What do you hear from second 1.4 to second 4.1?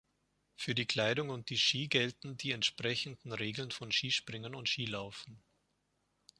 die Skier gelten die entsprechenden Regeln vom